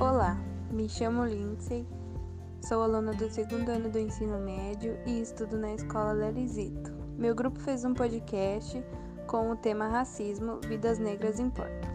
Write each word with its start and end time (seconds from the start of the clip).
Olá, 0.00 0.34
me 0.70 0.88
chamo 0.88 1.26
Lindsay, 1.26 1.86
sou 2.66 2.82
aluna 2.82 3.12
do 3.12 3.30
segundo 3.30 3.68
ano 3.68 3.90
do 3.90 3.98
ensino 3.98 4.38
médio 4.38 4.98
e 5.04 5.20
estudo 5.20 5.58
na 5.58 5.74
escola 5.74 6.12
Lerizito. 6.12 6.90
Meu 7.18 7.34
grupo 7.34 7.60
fez 7.60 7.84
um 7.84 7.92
podcast 7.92 8.82
com 9.26 9.50
o 9.50 9.56
tema 9.56 9.88
Racismo, 9.88 10.58
Vidas 10.66 10.98
Negras 10.98 11.38
Importam. 11.38 11.90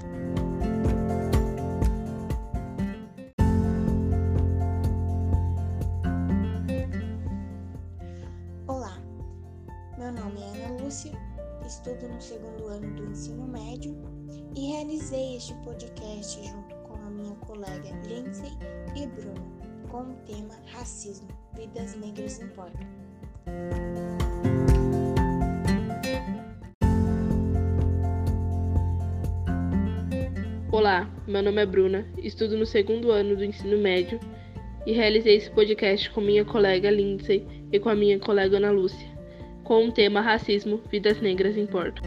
Olá, 8.67 8.99
meu 9.97 10.11
nome 10.11 10.41
é 10.43 10.63
Ana 10.63 10.83
Lúcia, 10.83 11.11
estudo 11.65 12.07
no 12.07 12.21
segundo 12.21 12.67
ano 12.67 12.93
do 12.97 13.09
ensino 13.09 13.47
médio 13.47 13.97
e 14.55 14.73
realizei 14.73 15.37
este 15.37 15.55
podcast 15.63 16.47
junto 16.47 16.74
colega 17.45 17.89
Lindsay 18.07 18.51
e 18.95 19.07
Bruna 19.07 19.55
com 19.89 20.01
o 20.01 20.15
tema 20.25 20.55
Racismo, 20.73 21.27
Vidas 21.55 21.95
Negras 21.95 22.41
Importam. 22.41 22.85
Olá, 30.71 31.09
meu 31.25 31.41
nome 31.41 31.61
é 31.61 31.65
Bruna, 31.65 32.05
estudo 32.17 32.57
no 32.57 32.65
segundo 32.65 33.11
ano 33.11 33.35
do 33.35 33.45
ensino 33.45 33.77
médio 33.77 34.19
e 34.85 34.91
realizei 34.91 35.37
esse 35.37 35.49
podcast 35.49 36.09
com 36.09 36.19
minha 36.19 36.43
colega 36.43 36.91
Lindsay 36.91 37.47
e 37.71 37.79
com 37.79 37.89
a 37.89 37.95
minha 37.95 38.19
colega 38.19 38.57
Ana 38.57 38.71
Lúcia, 38.71 39.07
com 39.63 39.87
o 39.87 39.91
tema 39.91 40.19
Racismo, 40.19 40.81
Vidas 40.91 41.21
Negras 41.21 41.55
Importam. 41.55 42.03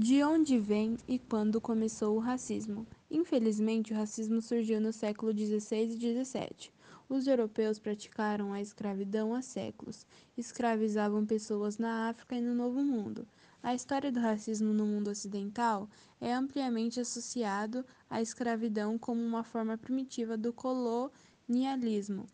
De 0.00 0.22
onde 0.22 0.60
vem 0.60 0.96
e 1.08 1.18
quando 1.18 1.60
começou 1.60 2.14
o 2.14 2.20
racismo? 2.20 2.86
Infelizmente, 3.10 3.92
o 3.92 3.96
racismo 3.96 4.40
surgiu 4.40 4.80
no 4.80 4.92
século 4.92 5.32
XVI 5.36 5.86
e 5.86 6.24
XVII. 6.24 6.70
Os 7.08 7.26
europeus 7.26 7.80
praticaram 7.80 8.52
a 8.52 8.60
escravidão 8.60 9.34
há 9.34 9.42
séculos. 9.42 10.06
Escravizavam 10.36 11.26
pessoas 11.26 11.78
na 11.78 12.10
África 12.10 12.36
e 12.36 12.40
no 12.40 12.54
Novo 12.54 12.80
Mundo. 12.80 13.26
A 13.60 13.74
história 13.74 14.12
do 14.12 14.20
racismo 14.20 14.72
no 14.72 14.86
mundo 14.86 15.10
ocidental 15.10 15.90
é 16.20 16.32
ampliamente 16.32 17.00
associado 17.00 17.84
à 18.08 18.22
escravidão 18.22 18.96
como 18.96 19.20
uma 19.20 19.42
forma 19.42 19.76
primitiva 19.76 20.36
do 20.36 20.52
colonialismo. 20.52 22.26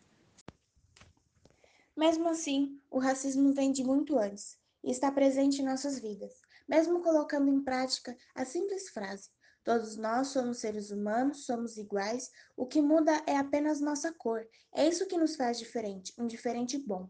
Mesmo 1.97 2.29
assim, 2.29 2.79
o 2.91 2.99
racismo 2.99 3.53
vem 3.53 3.71
de 3.71 3.83
muito 3.83 4.19
antes 4.19 4.55
e 4.83 4.91
está 4.91 5.11
presente 5.11 5.63
em 5.63 5.65
nossas 5.65 5.97
vidas, 5.99 6.44
mesmo 6.67 7.01
colocando 7.01 7.49
em 7.49 7.63
prática 7.63 8.15
a 8.33 8.45
simples 8.45 8.89
frase: 8.89 9.29
Todos 9.65 9.97
nós 9.97 10.27
somos 10.27 10.59
seres 10.59 10.91
humanos, 10.91 11.45
somos 11.47 11.75
iguais, 11.75 12.29
o 12.55 12.67
que 12.67 12.79
muda 12.79 13.23
é 13.25 13.35
apenas 13.35 13.81
nossa 13.81 14.13
cor. 14.13 14.47
É 14.71 14.87
isso 14.87 15.07
que 15.07 15.17
nos 15.17 15.35
faz 15.35 15.57
diferente, 15.57 16.13
um 16.19 16.27
diferente 16.27 16.77
bom. 16.77 17.09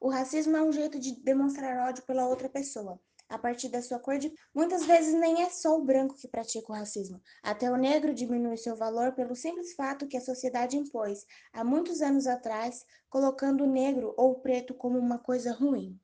O 0.00 0.08
racismo 0.08 0.56
é 0.56 0.62
um 0.62 0.72
jeito 0.72 0.98
de 0.98 1.22
demonstrar 1.22 1.86
ódio 1.86 2.02
pela 2.06 2.26
outra 2.26 2.48
pessoa, 2.48 2.98
a 3.28 3.38
partir 3.38 3.68
da 3.68 3.82
sua 3.82 3.98
cor 3.98 4.16
de. 4.16 4.32
Muitas 4.54 4.86
vezes 4.86 5.12
nem 5.12 5.42
é 5.42 5.50
só 5.50 5.76
o 5.76 5.84
branco 5.84 6.16
que 6.16 6.28
pratica 6.28 6.72
o 6.72 6.74
racismo. 6.74 7.20
Até 7.42 7.70
o 7.70 7.76
negro 7.76 8.14
diminui 8.14 8.56
seu 8.56 8.74
valor 8.74 9.12
pelo 9.12 9.36
simples 9.36 9.74
fato 9.74 10.08
que 10.08 10.16
a 10.16 10.20
sociedade 10.20 10.78
impôs, 10.78 11.26
há 11.52 11.62
muitos 11.62 12.00
anos 12.00 12.26
atrás, 12.26 12.86
colocando 13.10 13.64
o 13.64 13.70
negro 13.70 14.14
ou 14.16 14.32
o 14.32 14.40
preto 14.40 14.72
como 14.72 14.98
uma 14.98 15.18
coisa 15.18 15.52
ruim. 15.52 16.00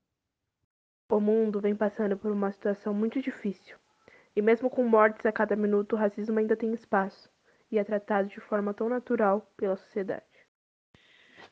O 1.11 1.21
mundo 1.21 1.59
vem 1.59 1.75
passando 1.75 2.19
por 2.19 2.31
uma 2.31 2.53
situação 2.53 2.93
muito 2.93 3.23
difícil. 3.23 3.77
E 4.37 4.43
mesmo 4.43 4.69
com 4.69 4.87
mortes 4.87 5.25
a 5.25 5.33
cada 5.33 5.57
minuto, 5.57 5.95
o 5.95 5.99
racismo 5.99 6.39
ainda 6.39 6.55
tem 6.55 6.75
espaço 6.75 7.31
e 7.73 7.79
é 7.79 7.85
tratado 7.85 8.29
de 8.29 8.41
forma 8.41 8.75
tão 8.75 8.91
natural 8.91 9.51
pela 9.57 9.77
sociedade. 9.77 10.25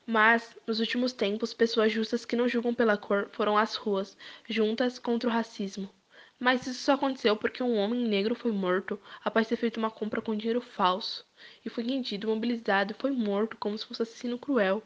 Mas, 0.07 0.57
nos 0.67 0.79
últimos 0.79 1.13
tempos, 1.15 1.55
pessoas 1.55 1.91
justas 1.91 2.25
que 2.25 2.37
não 2.37 2.47
julgam 2.47 2.75
pela 2.75 2.99
cor 2.99 3.31
foram 3.33 3.57
às 3.57 3.75
ruas, 3.75 4.17
juntas 4.47 4.99
contra 4.99 5.29
o 5.29 5.33
racismo. 5.33 5.89
Mas 6.39 6.67
isso 6.67 6.81
só 6.81 6.93
aconteceu 6.93 7.35
porque 7.35 7.63
um 7.63 7.77
homem 7.79 8.07
negro 8.07 8.35
foi 8.35 8.53
morto 8.53 9.01
após 9.25 9.49
ter 9.49 9.57
feito 9.57 9.79
uma 9.79 9.91
compra 9.91 10.21
com 10.21 10.37
dinheiro 10.37 10.61
falso 10.61 11.27
e 11.65 11.71
foi 11.71 11.83
rendido, 11.83 12.29
mobilizado 12.29 12.93
e 12.93 13.01
foi 13.01 13.11
morto 13.11 13.57
como 13.57 13.77
se 13.77 13.87
fosse 13.87 14.03
assassino 14.03 14.39
cruel. 14.39 14.83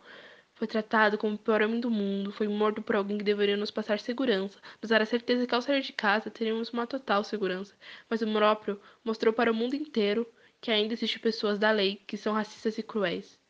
Foi 0.60 0.66
tratado 0.66 1.16
como 1.16 1.36
o 1.36 1.38
pior 1.38 1.62
homem 1.62 1.80
do 1.80 1.90
mundo, 1.90 2.30
foi 2.30 2.46
morto 2.46 2.82
por 2.82 2.94
alguém 2.94 3.16
que 3.16 3.24
deveria 3.24 3.56
nos 3.56 3.70
passar 3.70 3.98
segurança, 3.98 4.58
nos 4.82 4.90
dar 4.90 5.00
a 5.00 5.06
certeza 5.06 5.46
que 5.46 5.54
ao 5.54 5.62
sair 5.62 5.80
de 5.80 5.94
casa 5.94 6.30
teríamos 6.30 6.68
uma 6.68 6.86
total 6.86 7.24
segurança. 7.24 7.74
Mas 8.10 8.20
o 8.20 8.30
próprio 8.30 8.78
mostrou 9.02 9.32
para 9.32 9.50
o 9.50 9.54
mundo 9.54 9.74
inteiro 9.74 10.30
que 10.60 10.70
ainda 10.70 10.92
existem 10.92 11.18
pessoas 11.18 11.58
da 11.58 11.70
lei 11.70 12.02
que 12.06 12.18
são 12.18 12.34
racistas 12.34 12.76
e 12.76 12.82
cruéis. 12.82 13.40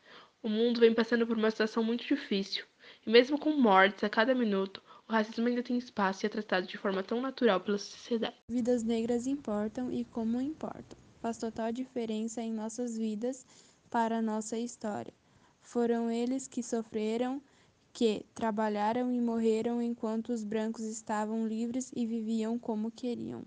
O 0.41 0.47
mundo 0.47 0.79
vem 0.79 0.93
passando 0.93 1.27
por 1.27 1.37
uma 1.37 1.51
situação 1.51 1.83
muito 1.83 2.05
difícil, 2.05 2.63
e 3.05 3.09
mesmo 3.09 3.37
com 3.37 3.51
mortes 3.57 4.05
a 4.05 4.09
cada 4.09 4.33
minuto, 4.33 4.81
o 5.05 5.11
racismo 5.11 5.45
ainda 5.49 5.61
tem 5.61 5.77
espaço 5.77 6.25
e 6.25 6.27
é 6.27 6.29
tratado 6.29 6.65
de 6.65 6.77
forma 6.77 7.03
tão 7.03 7.19
natural 7.19 7.59
pela 7.59 7.77
sociedade. 7.77 8.37
Vidas 8.47 8.83
negras 8.83 9.27
importam 9.27 9.91
e 9.91 10.05
como 10.05 10.39
importam. 10.39 10.97
Faz 11.21 11.37
total 11.37 11.73
diferença 11.73 12.41
em 12.41 12.53
nossas 12.53 12.97
vidas 12.97 13.45
para 13.89 14.19
a 14.19 14.21
nossa 14.21 14.57
história. 14.57 15.13
Foram 15.71 16.11
eles 16.11 16.49
que 16.49 16.61
sofreram, 16.61 17.41
que 17.93 18.25
trabalharam 18.35 19.09
e 19.09 19.21
morreram 19.21 19.81
enquanto 19.81 20.33
os 20.33 20.43
brancos 20.43 20.83
estavam 20.83 21.47
livres 21.47 21.93
e 21.95 22.05
viviam 22.05 22.59
como 22.59 22.91
queriam. 22.91 23.41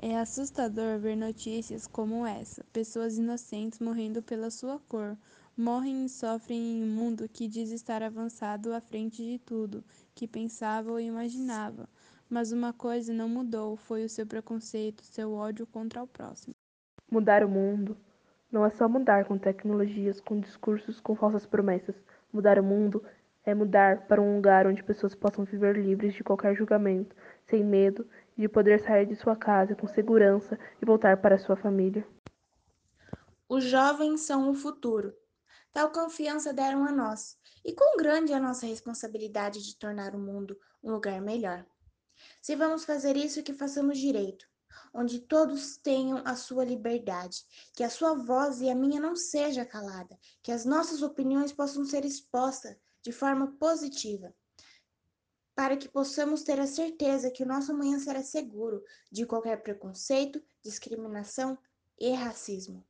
É 0.00 0.18
assustador 0.18 0.98
ver 0.98 1.16
notícias 1.16 1.86
como 1.86 2.26
essa: 2.26 2.64
pessoas 2.72 3.18
inocentes 3.18 3.78
morrendo 3.78 4.20
pela 4.20 4.50
sua 4.50 4.80
cor, 4.88 5.16
morrem 5.56 6.06
e 6.06 6.08
sofrem 6.08 6.58
em 6.58 6.82
um 6.82 6.88
mundo 6.88 7.28
que 7.28 7.46
diz 7.46 7.70
estar 7.70 8.02
avançado 8.02 8.74
à 8.74 8.80
frente 8.80 9.22
de 9.22 9.38
tudo 9.38 9.84
que 10.12 10.26
pensava 10.26 10.90
ou 10.90 10.98
imaginava. 10.98 11.88
Mas 12.28 12.50
uma 12.50 12.72
coisa 12.72 13.14
não 13.14 13.28
mudou: 13.28 13.76
foi 13.76 14.04
o 14.04 14.08
seu 14.08 14.26
preconceito, 14.26 15.04
seu 15.04 15.32
ódio 15.32 15.68
contra 15.68 16.02
o 16.02 16.06
próximo. 16.08 16.52
Mudar 17.08 17.44
o 17.44 17.48
mundo 17.48 17.96
não 18.54 18.64
é 18.64 18.70
só 18.70 18.88
mudar 18.88 19.24
com 19.24 19.36
tecnologias, 19.36 20.20
com 20.20 20.38
discursos, 20.38 21.00
com 21.00 21.16
falsas 21.16 21.44
promessas. 21.44 21.96
Mudar 22.32 22.56
o 22.56 22.62
mundo 22.62 23.04
é 23.44 23.52
mudar 23.52 24.06
para 24.06 24.22
um 24.22 24.36
lugar 24.36 24.64
onde 24.64 24.80
pessoas 24.80 25.12
possam 25.12 25.44
viver 25.44 25.76
livres 25.76 26.14
de 26.14 26.22
qualquer 26.22 26.54
julgamento, 26.54 27.16
sem 27.46 27.64
medo 27.64 28.08
de 28.38 28.48
poder 28.48 28.78
sair 28.78 29.06
de 29.06 29.16
sua 29.16 29.34
casa 29.34 29.74
com 29.74 29.88
segurança 29.88 30.56
e 30.80 30.86
voltar 30.86 31.16
para 31.16 31.36
sua 31.36 31.56
família. 31.56 32.06
Os 33.48 33.64
jovens 33.64 34.20
são 34.20 34.48
o 34.48 34.54
futuro. 34.54 35.12
Tal 35.72 35.90
confiança 35.90 36.52
deram 36.52 36.84
a 36.84 36.92
nós, 36.92 37.36
e 37.64 37.72
quão 37.72 37.96
grande 37.96 38.32
é 38.32 38.36
a 38.36 38.40
nossa 38.40 38.66
responsabilidade 38.66 39.64
de 39.64 39.76
tornar 39.76 40.14
o 40.14 40.18
mundo 40.18 40.56
um 40.80 40.92
lugar 40.92 41.20
melhor. 41.20 41.66
Se 42.40 42.54
vamos 42.54 42.84
fazer 42.84 43.16
isso, 43.16 43.42
que 43.42 43.52
façamos 43.52 43.98
direito 43.98 44.46
onde 44.92 45.20
todos 45.20 45.76
tenham 45.76 46.22
a 46.24 46.36
sua 46.36 46.64
liberdade, 46.64 47.44
que 47.74 47.82
a 47.82 47.90
sua 47.90 48.14
voz 48.14 48.60
e 48.60 48.70
a 48.70 48.74
minha 48.74 49.00
não 49.00 49.16
seja 49.16 49.64
calada, 49.64 50.18
que 50.42 50.52
as 50.52 50.64
nossas 50.64 51.02
opiniões 51.02 51.52
possam 51.52 51.84
ser 51.84 52.04
expostas 52.04 52.76
de 53.02 53.12
forma 53.12 53.52
positiva, 53.58 54.34
para 55.54 55.76
que 55.76 55.88
possamos 55.88 56.42
ter 56.42 56.58
a 56.58 56.66
certeza 56.66 57.30
que 57.30 57.42
o 57.42 57.46
nosso 57.46 57.72
amanhã 57.72 57.98
será 57.98 58.22
seguro 58.22 58.82
de 59.10 59.24
qualquer 59.26 59.62
preconceito, 59.62 60.42
discriminação 60.62 61.56
e 61.98 62.10
racismo. 62.12 62.84